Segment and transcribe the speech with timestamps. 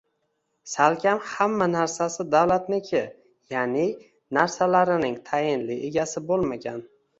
[0.69, 3.03] Salkam hamma narsasi davlatniki,
[3.57, 3.85] ya’ni
[4.41, 6.85] narsalarining tayinli egasi bo‘lmagan